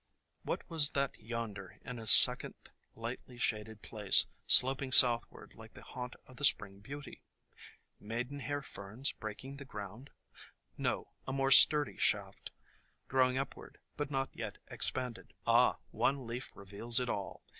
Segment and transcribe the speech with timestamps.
[0.41, 2.55] What was that yonder, in a second
[2.95, 7.21] lightly shaded place, sloping southward like the haunt of the Spring Beauty?
[7.99, 10.09] Maidenhair Ferns breaking the ground?
[10.75, 12.49] No; a more sturdy shaft,
[13.09, 15.33] growing upward, but not yet expanded.
[15.45, 17.43] Ah, one leaf reveals it all!